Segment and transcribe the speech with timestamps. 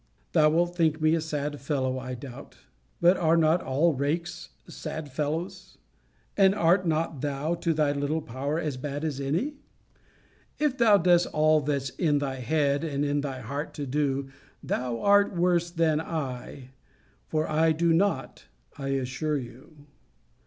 [0.31, 2.57] Thou wilt think me a sad fellow, I doubt.
[3.01, 5.77] But are not all rakes sad fellows?
[6.35, 9.57] And art not thou, to thy little power, as bad as any?
[10.57, 14.31] If thou dost all that's in thy head and in thy heart to do,
[14.63, 16.71] thou art worse than I;
[17.27, 18.45] for I do not,
[18.79, 19.85] I assure you.